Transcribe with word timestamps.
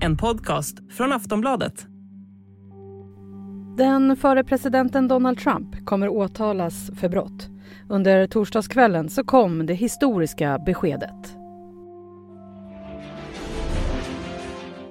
En 0.00 0.16
podcast 0.16 0.78
från 0.90 1.12
Aftonbladet. 1.12 1.86
Den 3.76 4.16
före 4.16 4.44
presidenten 4.44 5.08
Donald 5.08 5.38
Trump 5.38 5.86
kommer 5.86 6.08
åtalas 6.08 6.90
för 6.94 7.08
brott. 7.08 7.48
Under 7.88 8.26
torsdagskvällen 8.26 9.08
så 9.08 9.24
kom 9.24 9.66
det 9.66 9.74
historiska 9.74 10.58
beskedet. 10.66 11.37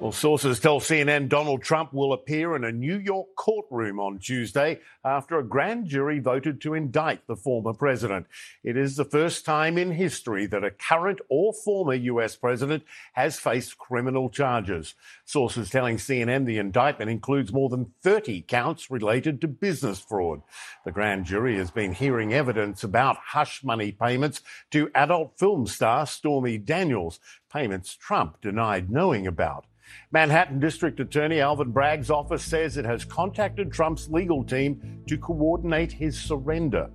Well, 0.00 0.12
sources 0.12 0.60
tell 0.60 0.78
CNN 0.78 1.28
Donald 1.28 1.60
Trump 1.60 1.92
will 1.92 2.12
appear 2.12 2.54
in 2.54 2.62
a 2.62 2.70
New 2.70 3.00
York 3.00 3.34
courtroom 3.34 3.98
on 3.98 4.20
Tuesday 4.20 4.78
after 5.04 5.36
a 5.36 5.44
grand 5.44 5.88
jury 5.88 6.20
voted 6.20 6.60
to 6.60 6.74
indict 6.74 7.26
the 7.26 7.34
former 7.34 7.74
president. 7.74 8.28
It 8.62 8.76
is 8.76 8.94
the 8.94 9.04
first 9.04 9.44
time 9.44 9.76
in 9.76 9.90
history 9.90 10.46
that 10.46 10.62
a 10.62 10.70
current 10.70 11.18
or 11.28 11.52
former 11.52 11.94
US 11.94 12.36
president 12.36 12.84
has 13.14 13.40
faced 13.40 13.76
criminal 13.78 14.30
charges. 14.30 14.94
Sources 15.24 15.68
telling 15.68 15.96
CNN 15.96 16.46
the 16.46 16.58
indictment 16.58 17.10
includes 17.10 17.52
more 17.52 17.68
than 17.68 17.92
30 18.00 18.42
counts 18.42 18.92
related 18.92 19.40
to 19.40 19.48
business 19.48 19.98
fraud. 19.98 20.42
The 20.84 20.92
grand 20.92 21.24
jury 21.24 21.56
has 21.56 21.72
been 21.72 21.92
hearing 21.92 22.32
evidence 22.32 22.84
about 22.84 23.16
hush 23.16 23.64
money 23.64 23.90
payments 23.90 24.42
to 24.70 24.92
adult 24.94 25.36
film 25.40 25.66
star 25.66 26.06
Stormy 26.06 26.56
Daniels, 26.56 27.18
payments 27.52 27.96
Trump 27.96 28.40
denied 28.40 28.92
knowing 28.92 29.26
about. 29.26 29.64
Manhattan 30.10 30.60
District 30.60 31.00
Attorney 31.00 31.40
Alvin 31.40 31.72
Bragg's 31.72 32.10
office 32.10 32.44
says 32.50 32.76
it 32.76 32.86
has 32.86 33.04
contacted 33.04 33.72
Trump's 33.72 34.08
legal 34.08 34.44
team 34.44 34.80
to 35.08 35.16
coordinate 35.16 35.92
his 35.92 36.28
surrender. 36.28 36.88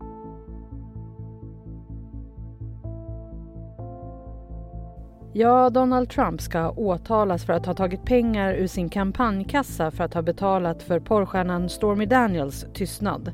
Ja, 5.36 5.70
Donald 5.70 6.10
Trump 6.10 6.42
ska 6.42 6.70
åtalas 6.70 7.46
för 7.46 7.54
att 7.54 7.66
ha 7.66 7.74
tagit 7.74 8.06
pengar 8.06 8.54
ur 8.54 8.68
sin 8.68 8.90
kampanjkassa 8.90 9.92
för 9.92 10.04
att 10.04 10.14
ha 10.14 10.22
betalat 10.22 10.84
för 10.84 11.00
porrstjärnan 11.00 11.70
Stormy 11.70 12.06
Daniels 12.06 12.66
tystnad. 12.74 13.32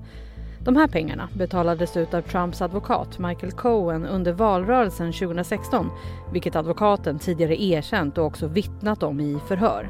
De 0.70 0.76
här 0.76 0.88
pengarna 0.88 1.30
betalades 1.34 1.98
ut 1.98 2.14
av 2.14 2.22
Trumps 2.22 2.62
advokat 2.62 3.20
Michael 3.20 3.52
Cohen 3.52 4.06
under 4.06 4.34
valrörelsen 4.34 5.14
2016, 5.14 5.90
vilket 6.34 6.56
advokaten 6.56 7.20
tidigare 7.20 7.62
erkänt 7.64 8.18
och 8.18 8.26
också 8.26 8.48
vittnat 8.48 9.04
om 9.04 9.20
i 9.20 9.38
förhör. 9.48 9.90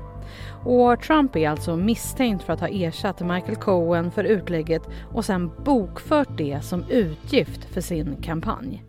Och 0.66 1.02
Trump 1.02 1.36
är 1.36 1.50
alltså 1.50 1.76
misstänkt 1.76 2.44
för 2.44 2.54
att 2.54 2.60
ha 2.60 2.68
ersatt 2.68 3.20
Michael 3.20 3.56
Cohen 3.56 4.12
för 4.12 4.24
utlägget 4.24 4.82
och 5.14 5.26
sen 5.26 5.52
bokfört 5.64 6.38
det 6.38 6.64
som 6.64 6.84
utgift 6.90 7.66
för 7.66 7.82
sin 7.82 8.16
kampanj. 8.22 8.84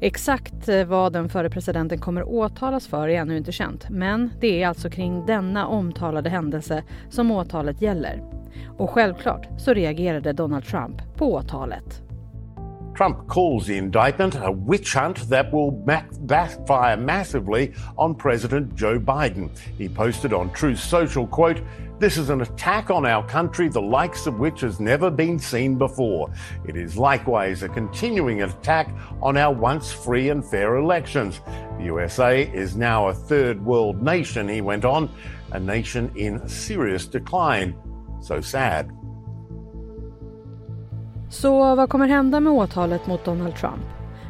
Exakt 0.00 0.68
eh, 0.68 0.84
vad 0.84 1.12
den 1.12 1.28
förre 1.28 1.50
presidenten 1.50 1.98
kommer 1.98 2.28
åtalas 2.28 2.86
för 2.86 3.08
är 3.08 3.20
ännu 3.20 3.36
inte 3.36 3.52
känt 3.52 3.90
men 3.90 4.30
det 4.40 4.62
är 4.62 4.68
alltså 4.68 4.90
kring 4.90 5.26
denna 5.26 5.66
omtalade 5.66 6.30
händelse 6.30 6.82
som 7.08 7.30
åtalet 7.30 7.82
gäller. 7.82 8.43
Och 8.78 8.90
självklart 8.90 9.48
så 9.56 9.74
reagerade 9.74 10.32
Donald 10.32 10.64
Trump 10.64 11.02
på 11.16 11.34
åtalet. 11.34 12.04
Trump 12.94 13.26
calls 13.26 13.66
the 13.66 13.76
indictment 13.76 14.36
a 14.36 14.52
witch 14.52 14.94
hunt 14.94 15.28
that 15.28 15.52
will 15.52 15.72
backfire 15.72 16.96
massively 16.96 17.74
on 17.98 18.14
President 18.14 18.74
Joe 18.76 19.00
Biden. 19.00 19.50
He 19.76 19.88
posted 19.88 20.32
on 20.32 20.52
Truth 20.52 20.78
Social, 20.78 21.26
quote, 21.26 21.60
This 21.98 22.16
is 22.16 22.30
an 22.30 22.42
attack 22.42 22.90
on 22.90 23.04
our 23.04 23.26
country, 23.26 23.68
the 23.68 23.82
likes 23.82 24.26
of 24.26 24.38
which 24.38 24.60
has 24.60 24.78
never 24.78 25.10
been 25.10 25.40
seen 25.40 25.76
before. 25.76 26.32
It 26.68 26.76
is 26.76 26.96
likewise 26.96 27.64
a 27.64 27.68
continuing 27.68 28.42
attack 28.42 28.94
on 29.20 29.36
our 29.36 29.52
once 29.52 29.90
free 29.92 30.28
and 30.28 30.44
fair 30.44 30.76
elections. 30.76 31.40
The 31.78 31.84
USA 31.86 32.42
is 32.42 32.76
now 32.76 33.08
a 33.08 33.14
third 33.14 33.64
world 33.64 34.02
nation, 34.02 34.48
he 34.48 34.60
went 34.60 34.84
on, 34.84 35.10
a 35.50 35.58
nation 35.58 36.12
in 36.14 36.48
serious 36.48 37.06
decline. 37.06 37.74
So 38.24 38.42
sad. 38.42 38.90
Så 41.30 41.74
vad 41.74 41.88
kommer 41.88 42.08
hända 42.08 42.40
med 42.40 42.52
åtalet 42.52 43.06
mot 43.06 43.24
Donald 43.24 43.56
Trump? 43.56 43.84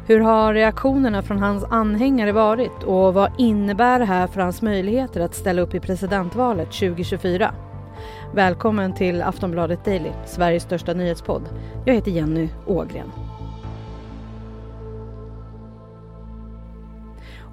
Hur 0.07 0.19
har 0.19 0.53
reaktionerna 0.53 1.21
från 1.21 1.39
hans 1.39 1.63
anhängare 1.63 2.31
varit 2.31 2.83
och 2.83 3.13
vad 3.13 3.31
innebär 3.37 3.99
det 3.99 4.05
här 4.05 4.27
för 4.27 4.41
hans 4.41 4.61
möjligheter 4.61 5.21
att 5.21 5.35
ställa 5.35 5.61
upp 5.61 5.75
i 5.75 5.79
presidentvalet 5.79 6.71
2024? 6.71 7.55
Välkommen 8.33 8.93
till 8.93 9.21
Aftonbladet 9.21 9.85
Daily, 9.85 10.11
Sveriges 10.25 10.63
största 10.63 10.93
nyhetspodd. 10.93 11.43
Jag 11.85 11.93
heter 11.93 12.11
Jenny 12.11 12.49
Ågren. 12.67 13.11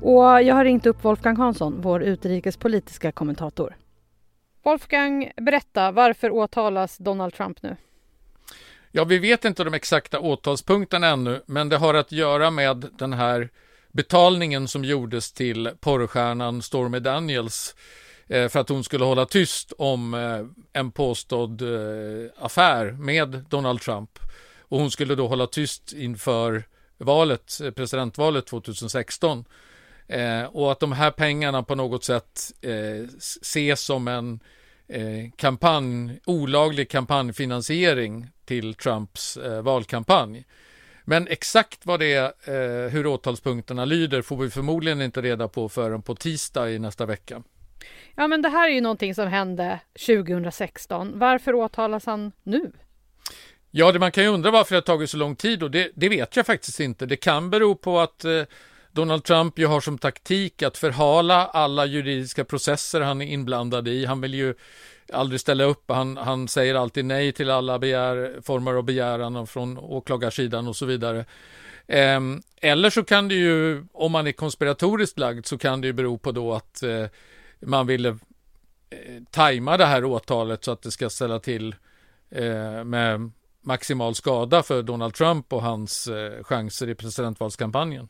Och 0.03 0.43
jag 0.43 0.55
har 0.55 0.65
ringt 0.65 0.87
upp 0.87 1.05
Wolfgang 1.05 1.37
Hansson, 1.37 1.81
vår 1.81 2.03
utrikespolitiska 2.03 3.13
kommentator. 3.13 3.75
Wolfgang, 4.63 5.33
berätta, 5.37 5.91
varför 5.91 6.31
åtalas 6.31 6.99
Donald 6.99 7.35
Trump 7.35 7.63
nu? 7.63 7.77
Ja, 8.91 9.05
vi 9.05 9.19
vet 9.19 9.45
inte 9.45 9.65
de 9.65 9.75
exakta 9.75 10.21
åtalspunkterna 10.21 11.07
ännu, 11.07 11.43
men 11.47 11.69
det 11.69 11.77
har 11.77 11.95
att 11.95 12.13
göra 12.13 12.51
med 12.51 12.89
den 12.99 13.13
här 13.13 13.51
betalningen 13.93 14.69
som 14.69 14.85
gjordes 14.85 15.33
till 15.33 15.71
porrstjärnan 15.81 16.63
Stormy 16.63 16.99
Daniels 17.01 17.75
eh, 18.29 18.49
för 18.49 18.61
att 18.61 18.69
hon 18.69 18.85
skulle 18.85 19.05
hålla 19.05 19.27
tyst 19.27 19.73
om 19.79 20.15
eh, 20.15 20.81
en 20.81 20.91
påstådd 20.91 21.63
eh, 21.63 22.31
affär 22.39 22.91
med 22.91 23.45
Donald 23.49 23.81
Trump. 23.81 24.19
Och 24.59 24.79
hon 24.79 24.91
skulle 24.91 25.15
då 25.15 25.29
hålla 25.29 25.47
tyst 25.47 25.93
inför 25.93 26.65
valet, 26.99 27.61
presidentvalet 27.77 28.47
2016 28.47 29.45
och 30.51 30.73
att 30.73 30.81
de 30.81 30.93
här 30.93 31.11
pengarna 31.11 31.63
på 31.63 31.75
något 31.75 32.05
sätt 32.05 32.53
ses 33.19 33.81
som 33.81 34.09
en 34.09 34.41
kampanj, 35.37 36.21
olaglig 36.25 36.91
kampanjfinansiering 36.91 38.29
till 38.45 38.75
Trumps 38.75 39.37
eh, 39.37 39.63
valkampanj. 39.63 40.45
Men 41.05 41.29
exakt 41.29 41.87
vad 41.87 42.01
det 42.01 42.13
är, 42.13 42.25
eh, 42.25 42.91
hur 42.91 43.07
åtalspunkterna 43.07 43.85
lyder, 43.85 44.23
får 44.23 44.37
vi 44.37 44.51
förmodligen 44.51 45.03
inte 45.03 45.23
reda 45.23 45.49
på 45.49 45.69
förrän 45.69 46.03
på 46.03 46.15
tisdag 46.15 46.71
i 46.71 46.79
nästa 46.79 47.07
vecka. 47.07 47.43
Ja, 48.15 48.29
men 48.29 48.43
det 48.43 48.49
här 48.49 48.71
är 48.71 48.75
ju 48.75 48.81
någonting 48.81 49.15
som 49.15 49.29
hände 49.29 49.81
2016. 50.07 51.19
Varför 51.19 51.55
åtalas 51.55 52.07
han 52.07 52.33
nu? 52.43 52.73
Ja, 53.71 53.93
det, 53.93 53.99
man 53.99 54.13
kan 54.13 54.25
ju 54.25 54.31
undra 54.31 54.51
varför 54.51 54.75
det 54.75 54.77
har 54.77 54.83
tagit 54.83 55.11
så 55.11 55.17
lång 55.17 55.37
tid 55.37 55.63
och 55.63 55.71
det, 55.71 55.91
det 55.95 56.09
vet 56.09 56.37
jag 56.37 56.47
faktiskt 56.47 56.81
inte. 56.81 57.07
Det 57.07 57.17
kan 57.17 57.51
bero 57.51 57.75
på 57.75 58.01
att 58.01 58.25
eh, 58.25 58.43
Donald 58.93 59.25
Trump 59.25 59.59
ju 59.59 59.67
har 59.67 59.81
som 59.81 59.99
taktik 59.99 60.63
att 60.63 60.79
förhala 60.79 61.47
alla 61.47 61.87
juridiska 61.87 62.45
processer 62.45 63.01
han 63.01 63.23
är 63.23 63.27
inblandad 63.27 63.89
i. 63.89 64.05
Han 64.05 64.21
vill 64.21 64.35
ju 64.35 64.55
aldrig 65.13 65.41
ställa 65.41 65.65
upp. 65.65 65.91
Han, 65.91 66.17
han 66.17 66.49
säger 66.49 66.75
alltid 66.75 67.05
nej 67.05 67.33
till 67.33 67.51
alla 67.51 67.79
begär, 67.79 68.41
former 68.43 68.75
av 68.75 68.85
begäran 68.85 69.47
från 69.47 69.79
åklagarsidan 69.79 70.69
och 70.69 70.77
så 70.77 70.87
vidare. 70.87 71.25
Eh, 71.87 72.21
eller 72.61 72.91
så 72.91 73.05
kan 73.05 73.29
det 73.29 73.35
ju, 73.35 73.85
om 73.93 74.13
man 74.13 74.27
är 74.27 74.33
konspiratoriskt 74.33 75.19
lagd, 75.19 75.47
så 75.47 75.59
kan 75.59 75.81
det 75.81 75.87
ju 75.87 75.93
bero 75.93 76.19
på 76.19 76.33
då 76.33 76.55
att 76.55 76.83
eh, 76.83 77.07
man 77.61 77.87
ville 77.87 78.09
eh, 78.09 79.23
tajma 79.31 79.77
det 79.77 79.87
här 79.87 80.05
åtalet 80.05 80.65
så 80.65 80.73
att 80.73 80.83
det 80.83 80.91
ska 80.91 81.11
ställa 81.11 81.39
till 81.39 81.75
eh, 82.31 82.85
med 82.85 83.31
maximal 83.61 84.15
skada 84.15 84.63
för 84.63 84.83
Donald 84.83 85.15
Trump 85.15 85.53
och 85.53 85.63
hans 85.63 86.07
eh, 86.07 86.45
chanser 86.45 86.89
i 86.89 86.95
presidentvalskampanjen. 86.95 88.09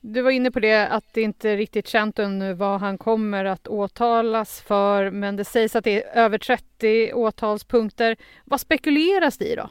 Du 0.00 0.22
var 0.22 0.30
inne 0.30 0.50
på 0.50 0.60
det 0.60 0.88
att 0.88 1.04
det 1.12 1.22
inte 1.22 1.50
är 1.50 1.56
riktigt 1.56 1.88
känt 1.88 2.18
ännu 2.18 2.54
vad 2.54 2.80
han 2.80 2.98
kommer 2.98 3.44
att 3.44 3.68
åtalas 3.68 4.60
för 4.60 5.10
men 5.10 5.36
det 5.36 5.44
sägs 5.44 5.76
att 5.76 5.84
det 5.84 6.04
är 6.04 6.16
över 6.16 6.38
30 6.38 7.12
åtalspunkter. 7.12 8.16
Vad 8.44 8.60
spekuleras 8.60 9.38
det 9.38 9.44
i 9.44 9.56
då? 9.56 9.70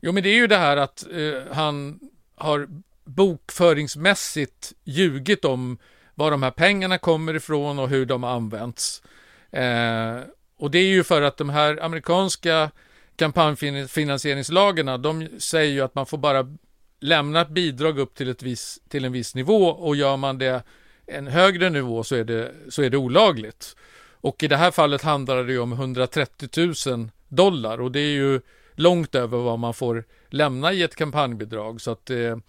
Jo 0.00 0.12
men 0.12 0.22
det 0.22 0.28
är 0.28 0.36
ju 0.36 0.46
det 0.46 0.56
här 0.56 0.76
att 0.76 1.06
eh, 1.12 1.52
han 1.54 2.00
har 2.36 2.68
bokföringsmässigt 3.04 4.72
ljugit 4.84 5.44
om 5.44 5.78
var 6.14 6.30
de 6.30 6.42
här 6.42 6.50
pengarna 6.50 6.98
kommer 6.98 7.34
ifrån 7.34 7.78
och 7.78 7.88
hur 7.88 8.06
de 8.06 8.24
används. 8.24 9.02
använts. 9.50 10.22
Eh, 10.24 10.34
och 10.56 10.70
det 10.70 10.78
är 10.78 10.86
ju 10.86 11.04
för 11.04 11.22
att 11.22 11.36
de 11.36 11.50
här 11.50 11.82
amerikanska 11.82 12.70
kampanjfinansieringslagarna, 13.16 14.98
de 14.98 15.28
säger 15.38 15.72
ju 15.72 15.80
att 15.80 15.94
man 15.94 16.06
får 16.06 16.18
bara 16.18 16.56
lämna 17.04 17.40
ett 17.40 17.48
bidrag 17.48 17.98
upp 17.98 18.14
till, 18.14 18.28
ett 18.28 18.42
vis, 18.42 18.80
till 18.88 19.04
en 19.04 19.12
viss 19.12 19.34
nivå 19.34 19.66
och 19.66 19.96
gör 19.96 20.16
man 20.16 20.38
det 20.38 20.62
en 21.06 21.26
högre 21.26 21.70
nivå 21.70 22.04
så 22.04 22.16
är 22.16 22.24
det, 22.24 22.52
så 22.68 22.82
är 22.82 22.90
det 22.90 22.96
olagligt. 22.96 23.76
Och 24.20 24.42
i 24.42 24.48
det 24.48 24.56
här 24.56 24.70
fallet 24.70 25.02
handlar 25.02 25.44
det 25.44 25.52
ju 25.52 25.58
om 25.58 25.72
130 25.72 26.48
000 26.86 27.10
dollar 27.28 27.80
och 27.80 27.92
det 27.92 28.00
är 28.00 28.12
ju 28.12 28.40
långt 28.74 29.14
över 29.14 29.38
vad 29.38 29.58
man 29.58 29.74
får 29.74 30.04
lämna 30.28 30.72
i 30.72 30.82
ett 30.82 30.96
kampanjbidrag. 30.96 31.80
Så 31.80 31.90
att 31.90 32.06
det, 32.06 32.40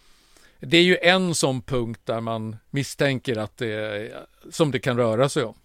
det 0.60 0.78
är 0.78 0.84
ju 0.84 0.98
en 1.02 1.36
sån 1.36 1.62
punkt 1.62 2.02
där 2.04 2.22
man 2.22 2.56
misstänker 2.70 3.38
att 3.38 3.58
det, 3.58 4.12
som 4.52 4.72
det 4.72 4.80
kan 4.80 4.98
röra 4.98 5.30
sig 5.30 5.44
om. 5.44 5.56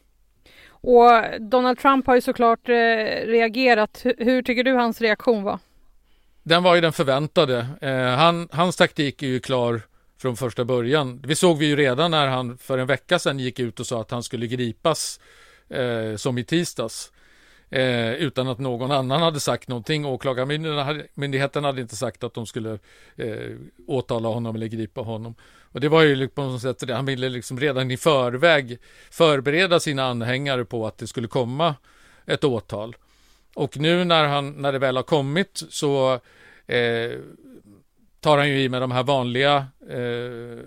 Och 0.69 1.41
Donald 1.41 1.79
Trump 1.79 2.07
har 2.07 2.15
ju 2.15 2.21
såklart 2.21 2.69
eh, 2.69 2.75
reagerat. 3.27 4.01
Hur 4.19 4.43
tycker 4.43 4.65
du 4.65 4.73
hans 4.73 5.01
reaktion 5.01 5.43
var? 5.43 5.59
Den 6.43 6.63
var 6.63 6.75
ju 6.75 6.81
den 6.81 6.93
förväntade. 6.93 7.67
Eh, 7.81 8.17
han, 8.19 8.49
hans 8.53 8.77
taktik 8.77 9.23
är 9.23 9.27
ju 9.27 9.41
klar 9.41 9.83
från 10.19 10.37
första 10.37 10.65
början. 10.65 11.23
Vi 11.27 11.35
såg 11.35 11.59
vi 11.59 11.67
ju 11.67 11.77
redan 11.77 12.11
när 12.11 12.27
han 12.27 12.59
för 12.59 12.79
en 12.79 12.87
vecka 12.87 13.19
sedan 13.19 13.39
gick 13.39 13.59
ut 13.59 13.81
och 13.81 13.87
sa 13.87 14.01
att 14.01 14.11
han 14.11 14.23
skulle 14.23 14.47
gripas 14.47 15.21
eh, 15.69 16.17
som 16.17 16.39
i 16.39 16.45
tisdags. 16.45 17.13
Eh, 17.71 18.13
utan 18.13 18.49
att 18.49 18.59
någon 18.59 18.91
annan 18.91 19.23
hade 19.23 19.41
sagt 19.41 19.69
någonting. 19.69 20.07
Åklagarmyndigheten 20.07 21.65
hade 21.65 21.81
inte 21.81 21.97
sagt 21.97 22.25
att 22.25 22.35
de 22.35 22.47
skulle 22.47 22.79
eh, 23.17 23.57
åtala 23.87 24.29
honom 24.29 24.57
eller 24.57 24.67
gripa 24.67 25.01
honom. 25.01 25.35
Och 25.73 25.81
det 25.81 25.89
var 25.89 26.03
ju 26.03 26.17
liksom 26.17 26.35
på 26.35 26.43
något 26.43 26.63
sätt 26.63 26.87
det, 26.87 26.95
han 26.95 27.07
ville 27.07 27.29
liksom 27.29 27.61
redan 27.61 27.91
i 27.91 27.97
förväg 27.97 28.79
förbereda 29.11 29.81
sina 29.81 30.05
anhängare 30.05 30.65
på 30.65 30.87
att 30.87 30.99
det 30.99 31.07
skulle 31.07 31.29
komma 31.29 31.75
ett 32.27 32.45
åtal. 32.45 32.97
Och 33.55 33.76
nu 33.76 34.05
när, 34.05 34.25
han, 34.25 34.50
när 34.50 34.73
det 34.73 34.79
väl 34.79 34.97
har 34.97 35.02
kommit 35.02 35.62
så 35.69 36.20
eh, 36.67 37.19
tar 38.20 38.38
han 38.38 38.49
ju 38.49 38.62
i 38.62 38.69
med 38.69 38.82
de 38.82 38.91
här 38.91 39.02
vanliga 39.02 39.67
eh, 39.91 40.64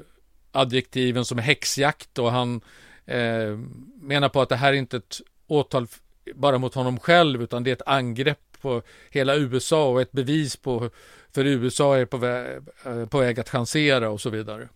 adjektiven 0.51 1.25
som 1.25 1.38
häxjakt 1.38 2.19
och 2.19 2.31
han 2.31 2.62
eh, 3.06 3.57
menar 4.01 4.30
på 4.30 4.41
att 4.41 4.50
det 4.50 4.56
här 4.56 4.74
är 4.74 4.77
inte 4.77 4.97
ett 4.97 5.21
åtal 5.47 5.88
bara 6.35 6.57
mot 6.57 6.74
honom 6.74 7.00
själv 7.00 7.41
utan 7.41 7.63
det 7.63 7.71
är 7.71 7.74
ett 7.74 7.88
angrepp 7.88 8.39
på 8.62 8.81
hela 9.09 9.36
USA 9.36 9.89
och 9.89 10.01
ett 10.01 10.12
bevis 10.12 10.56
på 10.56 10.89
för 11.31 11.45
USA 11.45 11.97
är 11.97 12.06
på 12.06 12.18
väg, 12.18 12.62
eh, 12.86 13.06
på 13.06 13.19
väg 13.19 13.39
att 13.39 13.50
chansera 13.50 14.09
och 14.09 14.21
så 14.21 14.29
vidare. 14.29 14.69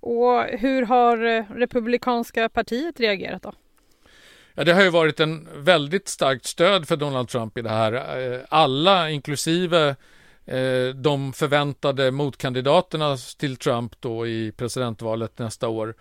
Och 0.00 0.44
hur 0.44 0.82
har 0.82 1.24
eh, 1.24 1.44
Republikanska 1.54 2.48
partiet 2.48 3.00
reagerat 3.00 3.42
då? 3.42 3.52
Ja, 4.54 4.64
det 4.64 4.72
har 4.72 4.82
ju 4.82 4.90
varit 4.90 5.20
en 5.20 5.48
väldigt 5.56 6.08
starkt 6.08 6.46
stöd 6.46 6.88
för 6.88 6.96
Donald 6.96 7.28
Trump 7.28 7.58
i 7.58 7.62
det 7.62 7.70
här. 7.70 7.92
Eh, 8.32 8.40
alla, 8.48 9.10
inklusive 9.10 9.96
eh, 10.46 10.88
de 10.94 11.32
förväntade 11.32 12.10
motkandidaterna 12.10 13.16
till 13.38 13.56
Trump 13.56 14.00
då 14.00 14.26
i 14.26 14.52
presidentvalet 14.56 15.38
nästa 15.38 15.68
år, 15.68 15.94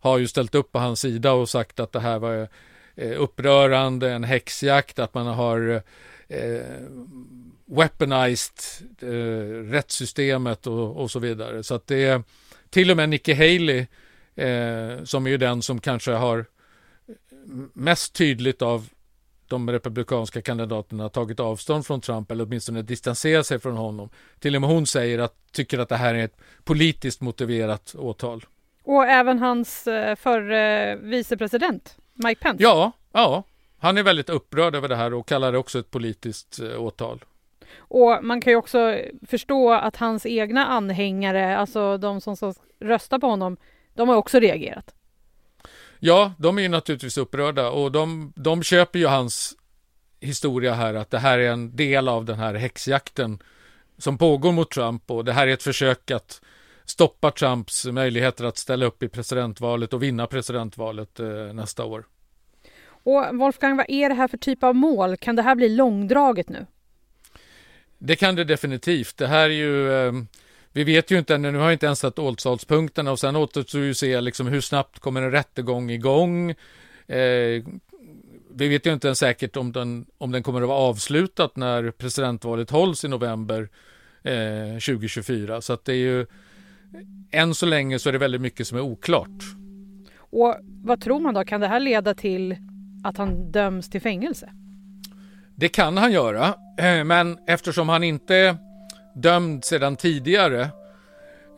har 0.00 0.18
ju 0.18 0.28
ställt 0.28 0.54
upp 0.54 0.72
på 0.72 0.78
hans 0.78 1.00
sida 1.00 1.32
och 1.32 1.48
sagt 1.48 1.80
att 1.80 1.92
det 1.92 2.00
här 2.00 2.18
var 2.18 2.48
Eh, 3.00 3.22
upprörande, 3.22 4.10
en 4.10 4.24
häxjakt, 4.24 4.98
att 4.98 5.14
man 5.14 5.26
har 5.26 5.82
eh, 6.28 6.62
weaponized 7.66 8.52
eh, 9.00 9.70
rättssystemet 9.70 10.66
och, 10.66 10.96
och, 10.96 11.10
så 11.10 11.18
vidare. 11.18 11.62
Så 11.62 11.74
att 11.74 11.86
det 11.86 12.04
är 12.04 12.22
till 12.70 12.90
och 12.90 12.96
med 12.96 13.08
Nikki 13.08 13.34
Haley 13.34 13.86
eh, 14.34 15.04
som 15.04 15.26
är 15.26 15.30
ju 15.30 15.36
den 15.36 15.62
som 15.62 15.80
kanske 15.80 16.12
har 16.12 16.44
mest 17.72 18.14
tydligt 18.14 18.62
av 18.62 18.88
de 19.48 19.70
republikanska 19.70 20.42
kandidaterna 20.42 21.08
tagit 21.08 21.40
avstånd 21.40 21.86
från 21.86 22.00
Trump 22.00 22.30
eller 22.30 22.44
åtminstone 22.44 22.82
distanserat 22.82 23.46
sig 23.46 23.58
från 23.58 23.76
honom. 23.76 24.08
Till 24.38 24.54
och 24.54 24.60
med 24.60 24.70
hon 24.70 24.86
säger 24.86 25.18
att 25.18 25.34
tycker 25.52 25.78
att 25.78 25.88
det 25.88 25.96
här 25.96 26.14
är 26.14 26.24
ett 26.24 26.36
politiskt 26.64 27.20
motiverat 27.20 27.94
åtal. 27.98 28.44
Och 28.82 29.04
även 29.04 29.38
hans 29.38 29.86
eh, 29.86 30.16
förre 30.16 30.96
vicepresident 30.96 31.96
Mike 32.14 32.40
Pence? 32.40 32.62
Ja, 32.62 32.92
ja. 33.12 33.42
Han 33.78 33.98
är 33.98 34.02
väldigt 34.02 34.30
upprörd 34.30 34.74
över 34.74 34.88
det 34.88 34.96
här 34.96 35.14
och 35.14 35.28
kallar 35.28 35.52
det 35.52 35.58
också 35.58 35.78
ett 35.78 35.90
politiskt 35.90 36.60
eh, 36.60 36.82
åtal. 36.82 37.24
Och 37.76 38.18
man 38.22 38.40
kan 38.40 38.52
ju 38.52 38.56
också 38.56 38.98
förstå 39.26 39.72
att 39.72 39.96
hans 39.96 40.26
egna 40.26 40.66
anhängare, 40.66 41.56
alltså 41.56 41.98
de 41.98 42.20
som 42.20 42.36
ska 42.36 42.54
rösta 42.80 43.18
på 43.18 43.26
honom, 43.26 43.56
de 43.94 44.08
har 44.08 44.16
också 44.16 44.40
reagerat. 44.40 44.94
Ja, 45.98 46.32
de 46.38 46.58
är 46.58 46.62
ju 46.62 46.68
naturligtvis 46.68 47.18
upprörda 47.18 47.70
och 47.70 47.92
de, 47.92 48.32
de 48.36 48.62
köper 48.62 48.98
ju 48.98 49.06
hans 49.06 49.56
historia 50.20 50.74
här 50.74 50.94
att 50.94 51.10
det 51.10 51.18
här 51.18 51.38
är 51.38 51.50
en 51.50 51.76
del 51.76 52.08
av 52.08 52.24
den 52.24 52.38
här 52.38 52.54
häxjakten 52.54 53.42
som 53.98 54.18
pågår 54.18 54.52
mot 54.52 54.70
Trump 54.70 55.10
och 55.10 55.24
det 55.24 55.32
här 55.32 55.46
är 55.46 55.52
ett 55.52 55.62
försök 55.62 56.10
att 56.10 56.40
stoppa 56.84 57.30
Trumps 57.30 57.84
möjligheter 57.84 58.44
att 58.44 58.58
ställa 58.58 58.86
upp 58.86 59.02
i 59.02 59.08
presidentvalet 59.08 59.92
och 59.92 60.02
vinna 60.02 60.26
presidentvalet 60.26 61.20
eh, 61.20 61.28
nästa 61.52 61.84
år. 61.84 62.04
Och 62.86 63.36
Wolfgang, 63.38 63.76
vad 63.76 63.86
är 63.88 64.08
det 64.08 64.14
här 64.14 64.28
för 64.28 64.38
typ 64.38 64.64
av 64.64 64.74
mål? 64.74 65.16
Kan 65.16 65.36
det 65.36 65.42
här 65.42 65.54
bli 65.54 65.68
långdraget 65.68 66.48
nu? 66.48 66.66
Det 67.98 68.16
kan 68.16 68.34
det 68.34 68.44
definitivt. 68.44 69.16
Det 69.16 69.26
här 69.26 69.50
är 69.50 69.54
ju 69.54 69.92
eh, 69.92 70.12
vi 70.72 70.84
vet 70.84 71.10
ju 71.10 71.18
inte 71.18 71.34
ännu, 71.34 71.52
nu 71.52 71.58
har 71.58 71.64
jag 71.64 71.72
inte 71.72 71.86
ens 71.86 71.98
satt 71.98 72.18
åtalspunkterna 72.18 73.12
och 73.12 73.18
sen 73.18 73.36
återstår 73.36 73.80
ju 73.80 73.94
se 73.94 74.20
liksom 74.20 74.46
hur 74.46 74.60
snabbt 74.60 74.98
kommer 74.98 75.22
en 75.22 75.30
rättegång 75.30 75.90
igång. 75.90 76.50
Eh, 77.06 77.64
vi 78.54 78.68
vet 78.68 78.86
ju 78.86 78.92
inte 78.92 79.08
ens 79.08 79.18
säkert 79.18 79.56
om 79.56 79.72
den, 79.72 80.06
om 80.18 80.32
den 80.32 80.42
kommer 80.42 80.62
att 80.62 80.68
vara 80.68 80.78
avslutad 80.78 81.50
när 81.54 81.90
presidentvalet 81.90 82.70
hålls 82.70 83.04
i 83.04 83.08
november 83.08 83.68
eh, 84.22 84.72
2024. 84.72 85.60
Så 85.60 85.72
att 85.72 85.84
det 85.84 85.92
är 85.92 85.96
ju 85.96 86.26
än 87.30 87.54
så 87.54 87.66
länge 87.66 87.98
så 87.98 88.08
är 88.08 88.12
det 88.12 88.18
väldigt 88.18 88.40
mycket 88.40 88.68
som 88.68 88.78
är 88.78 88.82
oklart. 88.82 89.42
Och 90.16 90.56
vad 90.60 91.00
tror 91.00 91.20
man 91.20 91.34
då? 91.34 91.44
Kan 91.44 91.60
det 91.60 91.66
här 91.66 91.80
leda 91.80 92.14
till 92.14 92.56
att 93.04 93.16
han 93.16 93.52
döms 93.52 93.90
till 93.90 94.00
fängelse? 94.00 94.50
Det 95.54 95.68
kan 95.68 95.96
han 95.96 96.12
göra, 96.12 96.54
eh, 96.78 97.04
men 97.04 97.38
eftersom 97.46 97.88
han 97.88 98.04
inte 98.04 98.56
dömd 99.22 99.64
sedan 99.64 99.96
tidigare 99.96 100.62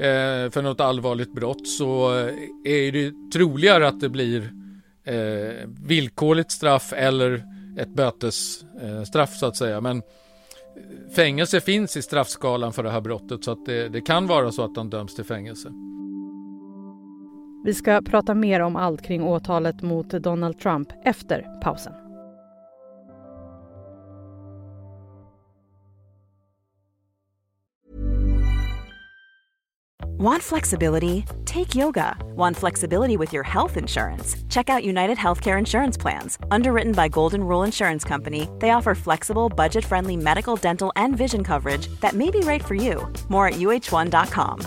eh, 0.00 0.50
för 0.50 0.62
något 0.62 0.80
allvarligt 0.80 1.34
brott 1.34 1.68
så 1.68 2.18
eh, 2.18 2.34
är 2.64 2.92
det 2.92 3.12
troligare 3.32 3.88
att 3.88 4.00
det 4.00 4.08
blir 4.08 4.52
eh, 5.04 5.68
villkorligt 5.86 6.50
straff 6.50 6.92
eller 6.92 7.42
ett 7.78 7.94
bötesstraff 7.94 9.30
eh, 9.32 9.38
så 9.38 9.46
att 9.46 9.56
säga. 9.56 9.80
Men 9.80 9.96
eh, 9.96 10.02
fängelse 11.14 11.60
finns 11.60 11.96
i 11.96 12.02
straffskalan 12.02 12.72
för 12.72 12.82
det 12.82 12.90
här 12.90 13.00
brottet 13.00 13.44
så 13.44 13.50
att 13.50 13.66
det, 13.66 13.88
det 13.88 14.00
kan 14.00 14.26
vara 14.26 14.52
så 14.52 14.64
att 14.64 14.76
han 14.76 14.90
döms 14.90 15.14
till 15.14 15.24
fängelse. 15.24 15.68
Vi 17.64 17.74
ska 17.74 18.02
prata 18.02 18.34
mer 18.34 18.60
om 18.60 18.76
allt 18.76 19.02
kring 19.02 19.22
åtalet 19.22 19.82
mot 19.82 20.10
Donald 20.10 20.58
Trump 20.58 20.88
efter 21.04 21.60
pausen. 21.62 21.92
Want 30.20 30.42
flexibility? 30.42 31.24
Take 31.46 31.74
yoga. 31.74 32.14
Want 32.36 32.56
flexibility 32.56 33.16
with 33.16 33.32
your 33.32 33.42
health 33.42 33.78
insurance? 33.78 34.36
Check 34.50 34.68
out 34.68 34.84
United 34.84 35.16
Healthcare 35.16 35.58
Insurance 35.58 35.96
Plans. 36.00 36.38
Underwritten 36.50 36.92
by 36.92 37.08
Golden 37.08 37.40
Rule 37.40 37.66
Insurance 37.66 38.08
Company, 38.08 38.46
they 38.58 38.70
offer 38.70 38.94
flexible, 38.94 39.48
budget 39.48 39.84
friendly 39.84 40.16
medical, 40.16 40.56
dental, 40.56 40.92
and 40.94 41.16
vision 41.16 41.42
coverage 41.44 41.88
that 42.00 42.12
may 42.12 42.30
be 42.30 42.40
right 42.40 42.62
for 42.64 42.74
you. 42.74 43.08
More 43.28 43.48
at 43.48 43.54
uh1.com. 43.54 44.60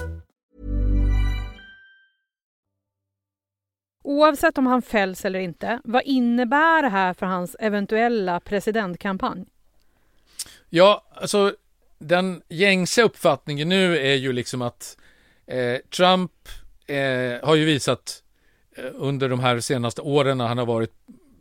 Oavsett 4.03 4.57
om 4.57 4.67
han 4.67 4.81
fälls 4.81 5.25
eller 5.25 5.39
inte, 5.39 5.79
vad 5.83 6.03
innebär 6.03 6.81
det 6.81 6.89
här 6.89 7.13
för 7.13 7.25
hans 7.25 7.55
eventuella 7.59 8.39
presidentkampanj? 8.39 9.45
Ja, 10.69 11.03
alltså 11.15 11.55
den 11.99 12.41
gängse 12.49 13.01
uppfattningen 13.01 13.69
nu 13.69 13.97
är 13.97 14.15
ju 14.15 14.33
liksom 14.33 14.61
att 14.61 14.97
Eh, 15.47 15.77
Trump 15.97 16.31
eh, 16.87 17.47
har 17.47 17.55
ju 17.55 17.65
visat 17.65 18.23
eh, 18.77 18.85
under 18.93 19.29
de 19.29 19.39
här 19.39 19.59
senaste 19.59 20.01
åren 20.01 20.37
när 20.37 20.47
han 20.47 20.57
har 20.57 20.65
varit 20.65 20.93